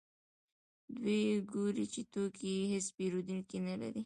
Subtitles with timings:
[0.97, 1.21] دوی
[1.53, 3.99] ګوري چې توکي یې هېڅ پېرودونکي نلري